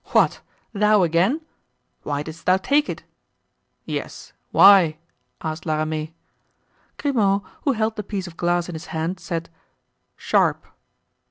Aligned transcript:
"What! 0.13 0.41
thou 0.73 1.03
again! 1.03 1.41
Why 2.01 2.23
didst 2.23 2.47
thou 2.47 2.57
take 2.57 2.89
it?" 2.89 3.03
"Yes—why?" 3.85 4.97
asked 5.43 5.67
La 5.67 5.75
Ramee. 5.75 6.15
Grimaud, 6.97 7.43
who 7.65 7.73
held 7.73 7.97
the 7.97 8.01
piece 8.03 8.25
of 8.25 8.35
glass 8.35 8.67
in 8.67 8.73
his 8.73 8.87
hand, 8.97 9.19
said: 9.19 9.51
"Sharp." 10.17 10.65